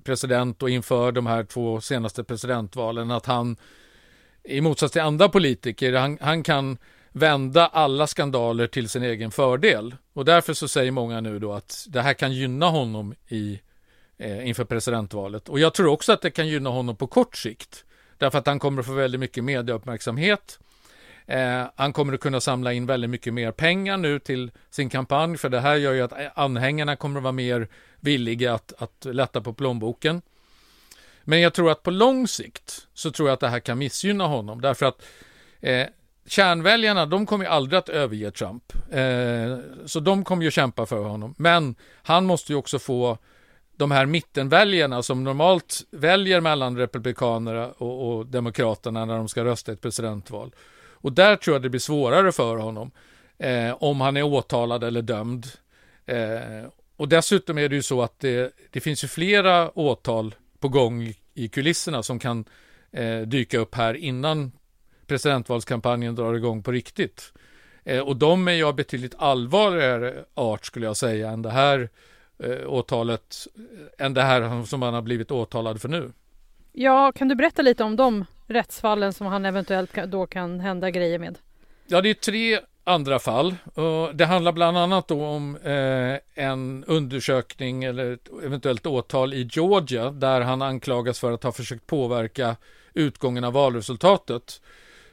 president 0.04 0.62
och 0.62 0.71
inför 0.71 1.12
de 1.12 1.26
här 1.26 1.44
två 1.44 1.80
senaste 1.80 2.25
presidentvalen 2.25 3.11
att 3.11 3.26
han 3.26 3.56
i 4.44 4.61
motsats 4.61 4.92
till 4.92 5.02
andra 5.02 5.28
politiker, 5.28 5.92
han, 5.92 6.18
han 6.21 6.42
kan 6.42 6.78
vända 7.12 7.66
alla 7.66 8.06
skandaler 8.06 8.66
till 8.66 8.88
sin 8.88 9.02
egen 9.02 9.30
fördel. 9.30 9.97
Och 10.12 10.25
därför 10.25 10.54
så 10.54 10.68
säger 10.68 10.90
många 10.90 11.21
nu 11.21 11.38
då 11.38 11.52
att 11.52 11.87
det 11.88 12.00
här 12.00 12.14
kan 12.14 12.32
gynna 12.32 12.66
honom 12.66 13.14
i, 13.28 13.61
eh, 14.18 14.49
inför 14.49 14.64
presidentvalet. 14.64 15.49
Och 15.49 15.61
jag 15.61 15.75
tror 15.75 15.87
också 15.87 16.12
att 16.12 16.23
det 16.23 16.30
kan 16.30 16.49
gynna 16.49 16.71
honom 16.71 16.97
på 16.97 17.06
kort 17.06 17.37
sikt. 17.37 17.85
Därför 18.18 18.38
att 18.38 18.47
han 18.47 18.59
kommer 18.59 18.80
att 18.80 18.87
få 18.87 18.92
väldigt 18.92 19.21
mycket 19.21 19.44
medieuppmärksamhet. 19.44 20.59
Eh, 21.26 21.64
han 21.76 21.93
kommer 21.93 22.12
att 22.12 22.21
kunna 22.21 22.41
samla 22.41 22.73
in 22.73 22.87
väldigt 22.87 23.11
mycket 23.11 23.35
mer 23.35 23.52
pengar 23.52 23.97
nu 23.97 24.19
till 24.19 24.50
sin 24.71 24.88
kampanj, 24.88 25.37
för 25.37 25.49
det 25.49 25.61
här 25.61 25.76
gör 25.76 25.93
ju 25.93 26.02
att 26.02 26.12
eh, 26.12 26.26
anhängarna 26.35 26.97
kommer 26.97 27.21
att 27.21 27.25
vara 27.25 27.33
mer 27.33 27.69
villiga 28.00 28.55
att, 28.55 28.73
att 28.79 29.05
lätta 29.05 29.41
på 29.41 29.52
plånboken. 29.52 30.23
Men 31.25 31.41
jag 31.41 31.55
tror 31.55 31.71
att 31.71 31.83
på 31.83 31.91
lång 31.91 32.29
sikt 32.29 32.87
så 32.95 33.11
tror 33.11 33.29
jag 33.29 33.35
att 33.35 33.41
det 33.41 33.49
här 33.49 33.61
kan 33.61 33.79
missgynna 33.79 34.26
honom, 34.26 34.61
därför 34.61 34.87
att 34.87 35.02
eh, 35.61 35.87
kärnväljarna, 36.26 37.07
de 37.07 37.26
kommer 37.26 37.45
ju 37.45 37.50
aldrig 37.50 37.79
att 37.79 37.88
överge 37.88 38.31
Trump. 38.31 38.73
Eh, 38.91 39.59
så 39.87 40.00
de 40.00 40.25
kommer 40.25 40.45
ju 40.45 40.50
kämpa 40.50 40.87
för 40.87 41.05
honom. 41.05 41.35
Men 41.38 41.75
han 42.02 42.26
måste 42.26 42.52
ju 42.52 42.59
också 42.59 42.79
få 42.79 43.19
de 43.76 43.91
här 43.91 44.07
mittenväljarna 44.07 45.02
som 45.02 45.25
normalt 45.25 45.81
väljer 45.91 46.41
mellan 46.41 46.76
republikanerna 46.76 47.69
och, 47.69 48.09
och 48.09 48.26
demokraterna 48.26 49.05
när 49.05 49.17
de 49.17 49.29
ska 49.29 49.45
rösta 49.45 49.73
i 49.73 49.75
ett 49.75 49.81
presidentval. 49.81 50.55
Och 51.02 51.12
där 51.12 51.37
tror 51.37 51.54
jag 51.54 51.62
det 51.62 51.71
blir 51.71 51.80
svårare 51.80 52.32
för 52.32 52.56
honom 52.56 52.90
eh, 53.38 53.76
om 53.82 54.00
han 54.00 54.16
är 54.16 54.23
åtalad 54.23 54.85
eller 54.85 55.02
dömd. 55.02 55.47
Eh, 56.06 56.66
och 56.97 57.09
dessutom 57.09 57.59
är 57.59 57.68
det 57.68 57.76
ju 57.76 57.82
så 57.82 58.02
att 58.02 58.21
det, 58.21 58.52
det 58.71 58.80
finns 58.80 59.04
ju 59.04 59.09
flera 59.09 59.78
åtal 59.78 60.35
på 60.59 60.68
gång 60.68 61.14
i 61.35 61.49
kulisserna 61.49 62.02
som 62.02 62.18
kan 62.18 62.44
eh, 62.92 63.21
dyka 63.21 63.59
upp 63.59 63.75
här 63.75 63.94
innan 63.94 64.52
presidentvalskampanjen 65.06 66.14
drar 66.14 66.35
igång 66.35 66.62
på 66.62 66.73
riktigt. 66.73 67.32
Eh, 67.85 68.00
och 68.00 68.16
de 68.16 68.49
är 68.49 68.52
ju 68.52 68.64
av 68.64 68.75
betydligt 68.75 69.14
allvarligare 69.18 70.25
art 70.35 70.64
skulle 70.66 70.87
jag 70.87 70.97
säga 70.97 71.30
än 71.30 71.42
det 71.42 71.50
här 71.50 71.88
eh, 72.38 72.66
åtalet, 72.66 73.47
eh, 73.54 74.06
än 74.06 74.14
det 74.14 74.23
här 74.23 74.64
som 74.64 74.82
han 74.82 74.94
har 74.94 75.02
blivit 75.02 75.30
åtalad 75.30 75.80
för 75.80 75.88
nu. 75.88 76.12
Ja, 76.73 77.12
kan 77.12 77.29
du 77.29 77.35
berätta 77.35 77.62
lite 77.62 77.85
om 77.85 77.97
de 77.97 78.25
rättsfallen 78.47 79.12
som 79.12 79.26
han 79.26 79.47
eventuellt 79.47 79.95
då 79.95 80.26
kan 80.26 80.61
hända 80.61 80.91
grejer 80.91 81.19
med? 81.19 81.38
Ja, 81.87 82.00
det 82.00 82.11
är 82.11 82.14
tre 82.14 82.61
andra 82.85 83.19
fall. 83.19 83.55
Det 84.14 84.25
handlar 84.25 84.52
bland 84.52 84.79
annat 84.79 85.11
om 85.11 85.57
eh, 85.57 86.45
en 86.45 86.85
undersökning 86.85 87.85
eller 87.85 88.19
eventuellt 88.45 88.87
åtal 88.87 89.35
i 89.35 89.49
Georgia 89.52 90.11
där 90.11 90.41
han 90.41 90.62
anklagas 90.62 91.21
för 91.21 91.33
att 91.33 91.43
ha 91.43 91.52
försökt 91.52 91.87
påverka 91.87 92.57
utgången 92.95 93.45
av 93.45 93.52
valresultatet. 93.52 94.61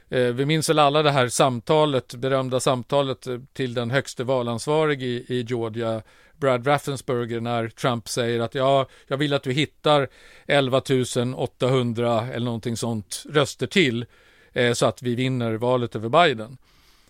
Eh, 0.08 0.20
vi 0.20 0.46
minns 0.46 0.70
väl 0.70 0.78
alla 0.78 1.02
det 1.02 1.10
här 1.10 1.28
samtalet, 1.28 2.14
berömda 2.14 2.60
samtalet 2.60 3.26
eh, 3.26 3.38
till 3.52 3.74
den 3.74 3.90
högste 3.90 4.24
valansvarige 4.24 5.06
i, 5.06 5.44
Georgia, 5.48 6.02
Brad 6.40 6.66
Raffensperger, 6.66 7.40
när 7.40 7.68
Trump 7.68 8.08
säger 8.08 8.40
att 8.40 8.54
ja, 8.54 8.86
jag 9.06 9.16
vill 9.16 9.34
att 9.34 9.42
du 9.42 9.52
hittar 9.52 10.08
11 10.46 10.82
800 11.36 12.28
eller 12.32 12.44
någonting 12.44 12.76
sånt 12.76 13.24
röster 13.30 13.66
till 13.66 14.06
eh, 14.52 14.72
så 14.72 14.86
att 14.86 15.02
vi 15.02 15.14
vinner 15.14 15.52
valet 15.54 15.96
över 15.96 16.08
Biden. 16.08 16.58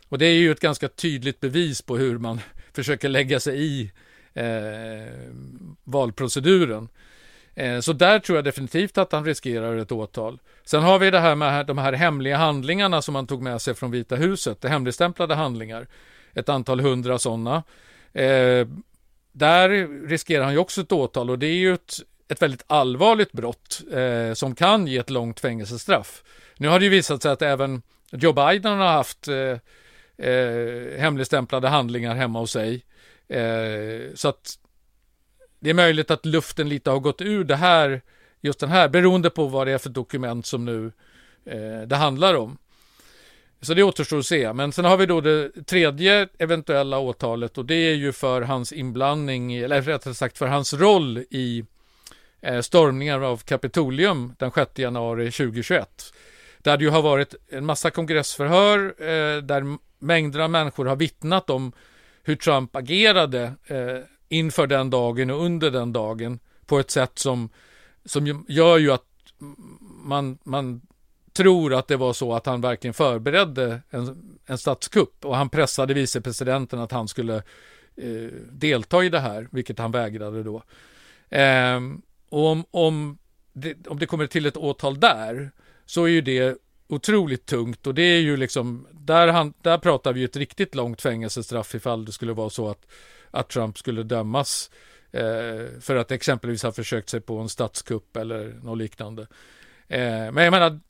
Och 0.09 0.19
det 0.19 0.27
är 0.27 0.35
ju 0.35 0.53
ett 0.53 0.61
ganska 0.61 0.89
tydligt 0.89 1.41
bevis 1.41 1.83
på 1.83 1.97
hur 1.97 2.19
man 2.19 2.41
försöker 2.73 3.09
lägga 3.09 3.41
sig 3.41 3.63
i 3.63 3.91
eh, 4.35 4.45
valproceduren. 5.85 6.89
Eh, 7.55 7.81
så 7.81 7.93
där 7.93 8.19
tror 8.19 8.39
jag 8.39 8.45
definitivt 8.45 8.99
att 8.99 9.13
han 9.13 9.25
riskerar 9.25 9.77
ett 9.77 9.93
åtal. 9.93 10.39
Sen 10.65 10.83
har 10.83 10.99
vi 10.99 11.11
det 11.11 11.21
här 11.21 11.35
med 11.35 11.67
de 11.67 11.79
här 11.79 11.93
hemliga 11.93 12.37
handlingarna 12.37 13.03
som 13.03 13.15
han 13.15 13.27
tog 13.27 13.43
med 13.43 13.63
sig 13.63 13.75
från 13.75 13.91
Vita 13.91 14.17
huset, 14.17 14.61
det 14.61 14.69
hemligstämplade 14.69 15.35
handlingar. 15.35 15.87
Ett 16.35 16.49
antal 16.49 16.81
hundra 16.81 17.19
sådana. 17.19 17.63
Eh, 18.13 18.67
där 19.33 19.69
riskerar 20.09 20.45
han 20.45 20.53
ju 20.53 20.59
också 20.59 20.81
ett 20.81 20.93
åtal 20.93 21.31
och 21.31 21.39
det 21.39 21.47
är 21.47 21.55
ju 21.55 21.75
ett, 21.75 21.95
ett 22.29 22.43
väldigt 22.43 22.65
allvarligt 22.67 23.33
brott 23.33 23.83
eh, 23.93 24.33
som 24.35 24.55
kan 24.55 24.87
ge 24.87 24.99
ett 24.99 25.11
långt 25.11 25.41
fängelsestraff. 25.41 26.23
Nu 26.57 26.69
har 26.69 26.79
det 26.79 26.85
ju 26.85 26.91
visat 26.91 27.23
sig 27.23 27.33
att 27.33 27.43
även 27.43 27.83
Joe 28.13 28.33
Biden 28.33 28.79
har 28.79 28.87
haft 28.87 29.29
eh, 29.29 29.59
eh, 30.29 30.99
hemligstämplade 31.01 31.69
handlingar 31.69 32.15
hemma 32.15 32.39
hos 32.39 32.51
sig. 32.51 32.85
Eh, 33.29 34.15
så 34.15 34.29
att 34.29 34.59
det 35.61 35.71
är 35.71 35.75
möjligt 35.75 36.11
att 36.11 36.27
luften 36.27 36.69
lite 36.69 36.91
har 36.91 36.99
gått 36.99 37.21
ur 37.21 37.45
det 37.45 37.57
här, 37.57 38.03
just 38.41 38.61
den 38.61 38.69
här, 38.69 38.89
beroende 38.89 39.31
på 39.31 39.47
vad 39.47 39.67
det 39.67 39.73
är 39.73 39.79
för 39.79 39.91
dokument 39.91 40.47
som 40.47 40.65
nu 40.65 40.93
eh, 41.45 41.87
det 41.87 41.97
handlar 41.97 42.35
om. 42.35 42.59
Så 43.63 43.75
det 43.75 43.83
återstår 43.83 44.19
att 44.19 44.27
se. 44.27 44.53
Men 44.53 44.73
sen 44.73 44.85
har 44.85 44.97
vi 44.97 45.07
då 45.07 45.21
det 45.21 45.67
tredje 45.67 46.29
eventuella 46.39 46.99
åtalet 46.99 47.59
och 47.59 47.65
det 47.65 47.75
är 47.75 47.95
ju 47.95 48.13
för 48.13 48.43
hans 48.43 48.73
inblandning, 48.73 49.55
eller 49.55 49.83
rättare 49.83 50.15
sagt 50.15 50.39
för 50.39 50.47
hans 50.47 50.75
roll 50.75 51.19
i 51.19 51.65
eh, 52.41 52.61
stormningar 52.61 53.21
av 53.21 53.37
Kapitolium 53.37 54.35
den 54.39 54.51
6 54.51 54.79
januari 54.79 55.31
2021. 55.31 56.13
Där 56.59 56.77
det 56.77 56.85
ju 56.85 56.91
har 56.91 57.03
varit 57.03 57.35
en 57.49 57.67
massa 57.67 57.91
kongressförhör 57.91 58.95
eh, 58.99 59.43
där 59.43 59.79
mängder 59.99 60.41
av 60.41 60.51
människor 60.51 60.87
har 60.87 60.97
vittnat 60.97 61.51
om 61.51 61.73
hur 62.23 62.37
Trump 62.37 62.77
agerade 62.77 63.53
eh, 63.67 63.99
inför 64.29 64.67
den 64.67 64.91
dagen 64.91 65.31
och 65.31 65.45
under 65.45 65.71
den 65.71 65.93
dagen 65.93 66.39
på 66.67 66.79
ett 66.79 66.91
sätt 66.91 67.19
som, 67.19 67.49
som 68.05 68.45
gör 68.49 68.79
ju 68.79 68.93
att 68.93 69.05
man, 70.05 70.39
man 70.45 70.81
tror 71.41 71.75
att 71.75 71.89
det 71.89 71.97
var 71.97 72.13
så 72.13 72.35
att 72.35 72.47
han 72.47 72.61
verkligen 72.61 72.95
förberedde 72.95 73.83
en, 73.91 74.39
en 74.47 74.59
statskupp 74.59 75.25
och 75.25 75.37
han 75.37 75.49
pressade 75.49 75.95
vicepresidenten 75.95 76.79
att 76.79 76.93
han 76.93 77.09
skulle 77.09 77.37
eh, 77.97 78.31
delta 78.51 79.05
i 79.05 79.09
det 79.09 79.21
här, 79.21 79.49
vilket 79.51 79.79
han 79.79 79.93
vägrade 79.93 80.43
då. 80.43 80.63
Eh, 81.37 81.81
och 82.29 82.47
om, 82.47 82.65
om, 82.71 83.19
det, 83.53 83.87
om 83.87 83.99
det 83.99 84.07
kommer 84.07 84.27
till 84.27 84.47
ett 84.47 84.57
åtal 84.57 85.01
där 85.01 85.51
så 85.87 86.05
är 86.05 86.09
ju 86.09 86.21
det 86.21 86.59
otroligt 86.89 87.47
tungt 87.47 87.87
och 87.87 87.95
det 87.95 88.03
är 88.03 88.21
ju 88.21 88.37
liksom, 88.37 88.87
där, 88.93 89.29
han, 89.29 89.55
där 89.63 89.79
pratar 89.79 90.13
vi 90.13 90.21
ju 90.21 90.25
ett 90.25 90.37
riktigt 90.37 90.75
långt 90.75 91.03
fängelsestraff 91.03 91.75
ifall 91.75 92.05
det 92.05 92.13
skulle 92.13 92.33
vara 92.33 92.51
så 92.51 92.69
att, 92.69 92.87
att 93.31 93.49
Trump 93.49 93.79
skulle 93.79 94.03
dömas 94.03 94.71
eh, 95.13 95.81
för 95.81 95.97
att 95.97 96.11
exempelvis 96.11 96.63
ha 96.63 96.73
försökt 96.73 97.09
sig 97.09 97.21
på 97.21 97.39
en 97.39 97.49
statskupp 97.49 98.17
eller 98.17 98.55
något 98.63 98.79
liknande. 98.79 99.27
Eh, 99.89 100.33
men 100.33 100.45
jag 100.45 100.51
menar, 100.51 100.81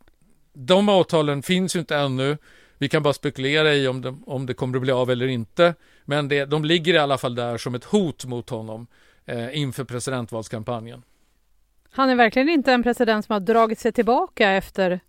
de 0.53 0.89
avtalen 0.89 1.43
finns 1.43 1.77
ju 1.77 1.81
inte 1.81 1.97
ännu. 1.97 2.39
Vi 2.79 2.89
kan 2.89 3.03
bara 3.03 3.15
spekulera 3.15 3.75
i 3.75 3.89
om 3.89 4.03
det, 4.03 4.17
om 4.27 4.47
det 4.47 4.55
kommer 4.55 4.77
att 4.77 4.83
bli 4.83 4.93
av 4.93 5.11
eller 5.11 5.27
inte. 5.27 5.75
Men 6.05 6.29
det, 6.29 6.45
de 6.45 6.65
ligger 6.65 6.95
i 6.95 6.99
alla 6.99 7.19
fall 7.19 7.35
där 7.35 7.59
som 7.59 7.75
ett 7.75 7.85
hot 7.85 8.25
mot 8.25 8.51
honom 8.51 8.87
eh, 9.27 9.59
inför 9.59 9.85
presidentvalskampanjen. 9.85 11.03
Han 11.91 12.11
är 12.11 12.15
verkligen 12.15 12.49
inte 12.49 12.73
en 12.73 12.83
president 12.83 13.27
som 13.27 13.33
har 13.33 13.41
dragit 13.41 13.79
sig 13.79 13.93
tillbaka 13.93 14.51
efter 14.51 15.01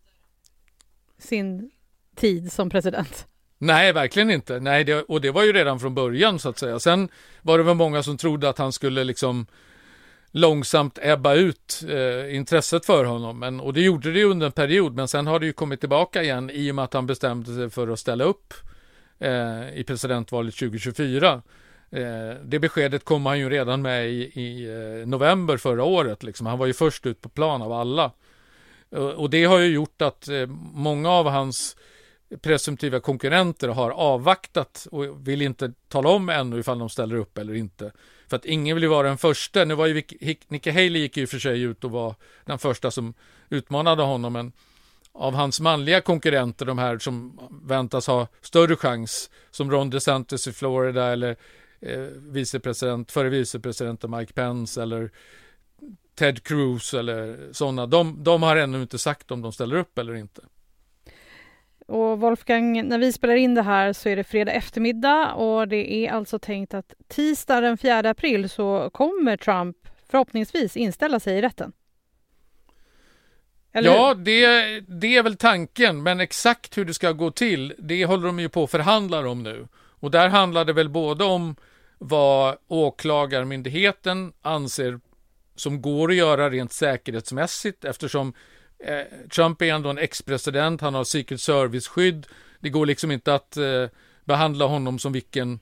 sin 1.17 1.71
tid 2.15 2.51
som 2.51 2.69
president. 2.69 3.27
Nej, 3.57 3.93
verkligen 3.93 4.29
inte. 4.29 4.59
Nej, 4.59 4.83
det, 4.83 5.03
och 5.03 5.21
det 5.21 5.31
var 5.31 5.43
ju 5.43 5.53
redan 5.53 5.79
från 5.79 5.95
början 5.95 6.39
så 6.39 6.49
att 6.49 6.57
säga. 6.57 6.79
Sen 6.79 7.09
var 7.41 7.57
det 7.57 7.63
väl 7.63 7.75
många 7.75 8.03
som 8.03 8.17
trodde 8.17 8.49
att 8.49 8.57
han 8.57 8.71
skulle 8.71 9.03
liksom 9.03 9.45
långsamt 10.31 10.99
ebba 11.01 11.33
ut 11.33 11.83
eh, 11.89 12.35
intresset 12.35 12.85
för 12.85 13.05
honom. 13.05 13.39
Men, 13.39 13.59
och 13.59 13.73
det 13.73 13.81
gjorde 13.81 14.11
det 14.11 14.19
ju 14.19 14.25
under 14.25 14.45
en 14.45 14.51
period, 14.51 14.95
men 14.95 15.07
sen 15.07 15.27
har 15.27 15.39
det 15.39 15.45
ju 15.45 15.53
kommit 15.53 15.79
tillbaka 15.79 16.23
igen 16.23 16.49
i 16.49 16.71
och 16.71 16.75
med 16.75 16.85
att 16.85 16.93
han 16.93 17.07
bestämde 17.07 17.55
sig 17.55 17.69
för 17.69 17.87
att 17.87 17.99
ställa 17.99 18.23
upp 18.23 18.53
eh, 19.19 19.73
i 19.73 19.83
presidentvalet 19.87 20.55
2024. 20.55 21.41
Eh, 21.91 22.01
det 22.43 22.59
beskedet 22.59 23.05
kom 23.05 23.25
han 23.25 23.39
ju 23.39 23.49
redan 23.49 23.81
med 23.81 24.09
i, 24.09 24.41
i 24.41 24.65
eh, 24.65 25.07
november 25.07 25.57
förra 25.57 25.83
året. 25.83 26.23
Liksom. 26.23 26.47
Han 26.47 26.59
var 26.59 26.65
ju 26.65 26.73
först 26.73 27.05
ut 27.05 27.21
på 27.21 27.29
plan 27.29 27.61
av 27.61 27.71
alla. 27.71 28.11
Eh, 28.91 28.99
och 28.99 29.29
det 29.29 29.45
har 29.45 29.59
ju 29.59 29.73
gjort 29.73 30.01
att 30.01 30.27
eh, 30.27 30.47
många 30.73 31.09
av 31.09 31.29
hans 31.29 31.75
presumtiva 32.41 32.99
konkurrenter 32.99 33.67
har 33.67 33.91
avvaktat 33.91 34.87
och 34.91 35.27
vill 35.27 35.41
inte 35.41 35.73
tala 35.87 36.09
om 36.09 36.29
ännu 36.29 36.59
ifall 36.59 36.79
de 36.79 36.89
ställer 36.89 37.15
upp 37.15 37.37
eller 37.37 37.53
inte. 37.53 37.91
För 38.27 38.35
att 38.35 38.45
ingen 38.45 38.75
vill 38.75 38.83
ju 38.83 38.89
vara 38.89 39.07
den 39.07 39.17
första. 39.17 39.65
Nu 39.65 39.75
var 39.75 39.87
ju 39.87 40.03
Nicky 40.47 40.71
Haley 40.71 40.97
gick 41.01 41.17
ju 41.17 41.27
för 41.27 41.39
sig 41.39 41.61
ut 41.61 41.83
och 41.83 41.91
var 41.91 42.15
den 42.45 42.59
första 42.59 42.91
som 42.91 43.13
utmanade 43.49 44.03
honom, 44.03 44.33
men 44.33 44.51
av 45.11 45.33
hans 45.33 45.59
manliga 45.59 46.01
konkurrenter, 46.01 46.65
de 46.65 46.77
här 46.77 46.97
som 46.97 47.39
väntas 47.65 48.07
ha 48.07 48.27
större 48.41 48.75
chans, 48.75 49.29
som 49.51 49.71
Ron 49.71 49.89
DeSantis 49.89 50.47
i 50.47 50.53
Florida 50.53 51.05
eller 51.05 51.35
eh, 51.79 51.99
vicepresident, 52.17 53.11
före 53.11 53.29
vicepresidenten 53.29 54.11
Mike 54.11 54.33
Pence 54.33 54.81
eller 54.81 55.11
Ted 56.15 56.43
Cruz 56.43 56.93
eller 56.93 57.49
sådana, 57.51 57.85
de, 57.85 58.23
de 58.23 58.43
har 58.43 58.55
ännu 58.55 58.81
inte 58.81 58.97
sagt 58.97 59.31
om 59.31 59.41
de 59.41 59.51
ställer 59.51 59.75
upp 59.75 59.97
eller 59.97 60.15
inte. 60.15 60.41
Och 61.91 62.19
Wolfgang, 62.19 62.87
när 62.87 62.97
vi 62.97 63.13
spelar 63.13 63.35
in 63.35 63.55
det 63.55 63.61
här 63.61 63.93
så 63.93 64.09
är 64.09 64.15
det 64.15 64.23
fredag 64.23 64.51
eftermiddag 64.51 65.33
och 65.33 65.67
det 65.67 65.93
är 65.93 66.11
alltså 66.11 66.39
tänkt 66.39 66.73
att 66.73 66.93
tisdag 67.07 67.61
den 67.61 67.77
4 67.77 67.99
april 68.09 68.49
så 68.49 68.89
kommer 68.93 69.37
Trump 69.37 69.77
förhoppningsvis 70.11 70.77
inställa 70.77 71.19
sig 71.19 71.37
i 71.37 71.41
rätten. 71.41 71.71
Eller? 73.73 73.89
Ja, 73.89 74.13
det, 74.13 74.79
det 74.79 75.17
är 75.17 75.23
väl 75.23 75.37
tanken, 75.37 76.03
men 76.03 76.19
exakt 76.19 76.77
hur 76.77 76.85
det 76.85 76.93
ska 76.93 77.11
gå 77.11 77.31
till, 77.31 77.73
det 77.77 78.05
håller 78.05 78.27
de 78.27 78.39
ju 78.39 78.49
på 78.49 78.63
att 78.63 78.71
förhandla 78.71 79.29
om 79.29 79.43
nu. 79.43 79.67
Och 79.73 80.11
där 80.11 80.29
handlar 80.29 80.65
det 80.65 80.73
väl 80.73 80.89
både 80.89 81.23
om 81.23 81.55
vad 81.97 82.57
åklagarmyndigheten 82.67 84.33
anser 84.41 84.99
som 85.55 85.81
går 85.81 86.09
att 86.09 86.15
göra 86.15 86.49
rent 86.49 86.73
säkerhetsmässigt 86.73 87.85
eftersom 87.85 88.33
Eh, 88.83 89.27
Trump 89.29 89.61
är 89.61 89.65
ändå 89.65 89.89
en 89.89 89.97
ex-president, 89.97 90.81
han 90.81 90.93
har 90.93 91.03
Secret 91.03 91.41
Service-skydd. 91.41 92.27
Det 92.59 92.69
går 92.69 92.85
liksom 92.85 93.11
inte 93.11 93.33
att 93.33 93.57
eh, 93.57 93.85
behandla 94.25 94.65
honom 94.65 94.99
som 94.99 95.13
vilken 95.13 95.59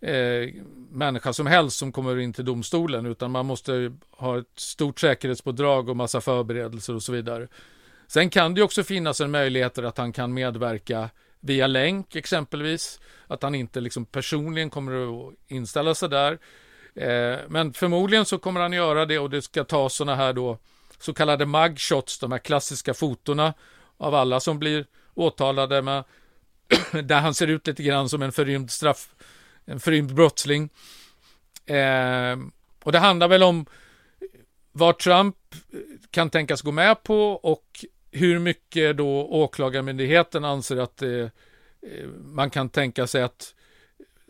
eh, 0.00 0.48
människa 0.90 1.32
som 1.32 1.46
helst 1.46 1.78
som 1.78 1.92
kommer 1.92 2.18
in 2.18 2.32
till 2.32 2.44
domstolen, 2.44 3.06
utan 3.06 3.30
man 3.30 3.46
måste 3.46 3.92
ha 4.10 4.38
ett 4.38 4.46
stort 4.56 5.00
säkerhetspådrag 5.00 5.88
och 5.88 5.96
massa 5.96 6.20
förberedelser 6.20 6.94
och 6.94 7.02
så 7.02 7.12
vidare. 7.12 7.48
Sen 8.06 8.30
kan 8.30 8.54
det 8.54 8.62
också 8.62 8.82
finnas 8.82 9.20
en 9.20 9.30
möjlighet 9.30 9.78
att 9.78 9.98
han 9.98 10.12
kan 10.12 10.34
medverka 10.34 11.10
via 11.40 11.66
länk 11.66 12.16
exempelvis, 12.16 13.00
att 13.26 13.42
han 13.42 13.54
inte 13.54 13.80
liksom 13.80 14.04
personligen 14.04 14.70
kommer 14.70 15.28
att 15.28 15.34
inställa 15.48 15.94
sig 15.94 16.08
där. 16.08 16.32
Eh, 16.94 17.38
men 17.48 17.72
förmodligen 17.72 18.24
så 18.24 18.38
kommer 18.38 18.60
han 18.60 18.72
göra 18.72 19.06
det 19.06 19.18
och 19.18 19.30
det 19.30 19.42
ska 19.42 19.64
ta 19.64 19.88
sådana 19.88 20.16
här 20.16 20.32
då 20.32 20.58
så 21.00 21.14
kallade 21.14 21.46
mugshots, 21.46 22.18
de 22.18 22.32
här 22.32 22.38
klassiska 22.38 22.94
fotona 22.94 23.54
av 23.96 24.14
alla 24.14 24.40
som 24.40 24.58
blir 24.58 24.86
åtalade 25.14 25.82
med 25.82 26.04
där 27.04 27.20
han 27.20 27.34
ser 27.34 27.46
ut 27.46 27.66
lite 27.66 27.82
grann 27.82 28.08
som 28.08 28.22
en 28.22 28.32
förrymd 28.32 28.70
straff, 28.70 29.14
en 29.64 29.80
förrymd 29.80 30.14
brottsling. 30.14 30.70
Eh, 31.66 32.38
och 32.82 32.92
det 32.92 32.98
handlar 32.98 33.28
väl 33.28 33.42
om 33.42 33.66
vad 34.72 34.98
Trump 34.98 35.36
eh, 35.72 35.78
kan 36.10 36.30
tänkas 36.30 36.62
gå 36.62 36.72
med 36.72 37.02
på 37.02 37.30
och 37.32 37.84
hur 38.10 38.38
mycket 38.38 38.96
då 38.96 39.26
åklagarmyndigheten 39.26 40.44
anser 40.44 40.76
att 40.76 40.96
det 40.96 41.20
eh, 41.22 42.08
man 42.18 42.50
kan 42.50 42.68
tänka 42.68 43.06
sig 43.06 43.22
att 43.22 43.54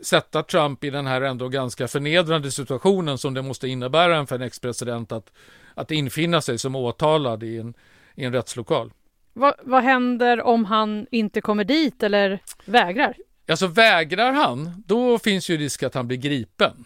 sätta 0.03 0.43
Trump 0.43 0.83
i 0.83 0.89
den 0.89 1.07
här 1.07 1.21
ändå 1.21 1.49
ganska 1.49 1.87
förnedrande 1.87 2.51
situationen 2.51 3.17
som 3.17 3.33
det 3.33 3.41
måste 3.41 3.67
innebära 3.67 4.25
för 4.25 4.35
en 4.35 4.41
ex-president 4.41 5.11
att, 5.11 5.31
att 5.75 5.91
infinna 5.91 6.41
sig 6.41 6.57
som 6.57 6.75
åtalad 6.75 7.43
i 7.43 7.57
en, 7.57 7.73
i 8.15 8.25
en 8.25 8.33
rättslokal. 8.33 8.91
Va, 9.33 9.53
vad 9.63 9.83
händer 9.83 10.41
om 10.41 10.65
han 10.65 11.07
inte 11.11 11.41
kommer 11.41 11.63
dit 11.63 12.03
eller 12.03 12.39
vägrar? 12.65 13.15
Alltså 13.47 13.67
vägrar 13.67 14.31
han, 14.31 14.83
då 14.87 15.19
finns 15.19 15.49
ju 15.49 15.57
risk 15.57 15.83
att 15.83 15.93
han 15.93 16.07
blir 16.07 16.17
gripen. 16.17 16.85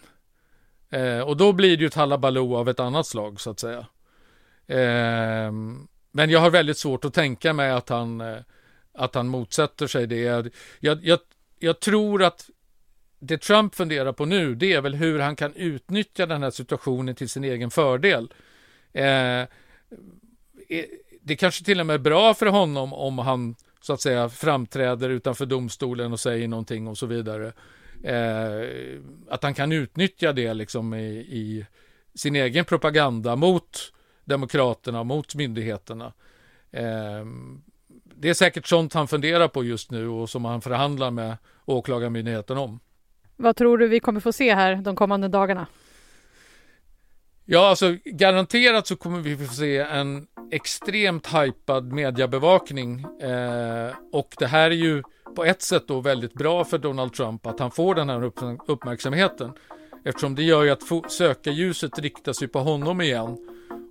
Eh, 0.90 1.20
och 1.20 1.36
då 1.36 1.52
blir 1.52 1.76
det 1.76 1.80
ju 1.80 1.86
ett 1.86 1.94
halabaloo 1.94 2.56
av 2.56 2.68
ett 2.68 2.80
annat 2.80 3.06
slag 3.06 3.40
så 3.40 3.50
att 3.50 3.60
säga. 3.60 3.86
Eh, 4.66 5.52
men 6.12 6.30
jag 6.30 6.40
har 6.40 6.50
väldigt 6.50 6.78
svårt 6.78 7.04
att 7.04 7.14
tänka 7.14 7.52
mig 7.52 7.70
att 7.70 7.88
han, 7.88 8.20
eh, 8.20 8.36
att 8.94 9.14
han 9.14 9.28
motsätter 9.28 9.86
sig 9.86 10.06
det. 10.06 10.52
Jag, 10.80 11.04
jag, 11.04 11.18
jag 11.58 11.80
tror 11.80 12.22
att 12.22 12.50
det 13.18 13.38
Trump 13.38 13.74
funderar 13.74 14.12
på 14.12 14.24
nu, 14.24 14.54
det 14.54 14.72
är 14.72 14.80
väl 14.80 14.94
hur 14.94 15.18
han 15.18 15.36
kan 15.36 15.54
utnyttja 15.54 16.26
den 16.26 16.42
här 16.42 16.50
situationen 16.50 17.14
till 17.14 17.28
sin 17.28 17.44
egen 17.44 17.70
fördel. 17.70 18.32
Eh, 18.92 19.40
eh, 19.40 19.46
det 21.22 21.36
kanske 21.36 21.64
till 21.64 21.80
och 21.80 21.86
med 21.86 21.94
är 21.94 21.98
bra 21.98 22.34
för 22.34 22.46
honom 22.46 22.92
om 22.92 23.18
han 23.18 23.56
så 23.80 23.92
att 23.92 24.00
säga 24.00 24.28
framträder 24.28 25.10
utanför 25.10 25.46
domstolen 25.46 26.12
och 26.12 26.20
säger 26.20 26.48
någonting 26.48 26.88
och 26.88 26.98
så 26.98 27.06
vidare. 27.06 27.52
Eh, 28.02 29.00
att 29.28 29.42
han 29.42 29.54
kan 29.54 29.72
utnyttja 29.72 30.32
det 30.32 30.54
liksom 30.54 30.94
i, 30.94 31.08
i, 31.18 31.66
sin 32.14 32.36
egen 32.36 32.64
propaganda 32.64 33.36
mot 33.36 33.92
demokraterna, 34.24 35.04
mot 35.04 35.34
myndigheterna. 35.34 36.12
Eh, 36.70 37.24
det 38.14 38.28
är 38.28 38.34
säkert 38.34 38.66
sånt 38.66 38.94
han 38.94 39.08
funderar 39.08 39.48
på 39.48 39.64
just 39.64 39.90
nu 39.90 40.08
och 40.08 40.30
som 40.30 40.44
han 40.44 40.60
förhandlar 40.60 41.10
med 41.10 41.36
åklagarmyndigheten 41.64 42.58
om. 42.58 42.80
Vad 43.36 43.56
tror 43.56 43.78
du 43.78 43.88
vi 43.88 44.00
kommer 44.00 44.20
få 44.20 44.32
se 44.32 44.54
här 44.54 44.74
de 44.74 44.96
kommande 44.96 45.28
dagarna? 45.28 45.66
Ja, 47.44 47.68
alltså 47.68 47.96
garanterat 48.04 48.86
så 48.86 48.96
kommer 48.96 49.20
vi 49.20 49.36
få 49.36 49.54
se 49.54 49.78
en 49.78 50.26
extremt 50.50 51.34
hypad 51.34 51.92
mediebevakning 51.92 53.00
eh, 53.20 53.94
och 54.12 54.34
det 54.38 54.46
här 54.46 54.70
är 54.70 54.74
ju 54.74 55.02
på 55.36 55.44
ett 55.44 55.62
sätt 55.62 55.88
då 55.88 56.00
väldigt 56.00 56.34
bra 56.34 56.64
för 56.64 56.78
Donald 56.78 57.12
Trump 57.12 57.46
att 57.46 57.60
han 57.60 57.70
får 57.70 57.94
den 57.94 58.08
här 58.08 58.32
uppmärksamheten 58.66 59.52
eftersom 60.04 60.34
det 60.34 60.42
gör 60.42 60.62
ju 60.64 60.70
att 60.70 61.12
sökarljuset 61.12 61.98
riktar 61.98 62.32
sig 62.32 62.48
på 62.48 62.58
honom 62.58 63.00
igen 63.00 63.36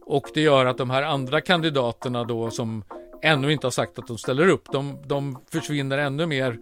och 0.06 0.30
det 0.34 0.42
gör 0.42 0.66
att 0.66 0.78
de 0.78 0.90
här 0.90 1.04
andra 1.04 1.42
kandidaterna 1.42 2.24
då 2.24 2.52
som 2.52 2.84
ännu 3.22 3.52
inte 3.52 3.68
har 3.68 3.72
sagt 3.72 4.00
att 4.00 4.08
de 4.08 4.18
ställer 4.18 4.48
upp, 4.48 4.72
de, 4.72 4.98
de 5.06 5.40
försvinner 5.52 5.98
ännu 5.98 6.26
mer 6.26 6.58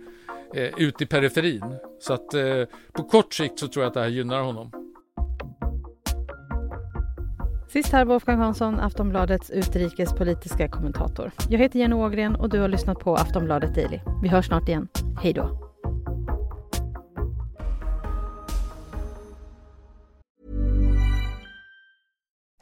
eh, 0.56 0.70
ut 0.78 1.02
i 1.02 1.06
periferin. 1.06 1.64
Så 2.00 2.14
att 2.14 2.34
eh, 2.34 2.64
på 2.94 3.04
kort 3.04 3.34
sikt 3.34 3.60
så 3.60 3.68
tror 3.68 3.84
jag 3.84 3.88
att 3.88 3.94
det 3.94 4.00
här 4.00 4.08
gynnar 4.08 4.42
honom. 4.42 4.72
Sist 7.74 7.94
här 7.94 8.06
Wolfgang 8.06 8.38
Hansson, 8.38 8.80
Aftonbladets 8.80 9.50
utrikespolitiska 9.50 10.68
kommentator. 10.68 11.32
Jag 11.50 11.60
heter 11.60 11.80
Jenny 11.80 11.96
Ågren 11.96 12.36
och 12.36 12.50
du 12.50 12.60
har 12.60 12.68
lyssnat 12.68 13.00
på 13.00 13.16
Aftonbladet 13.16 13.76
Daily. 13.76 14.00
Vi 14.24 14.30
hörs 14.30 14.46
snart 14.48 14.68
igen. 14.70 14.88
Hej 15.22 15.34
då! 15.34 15.63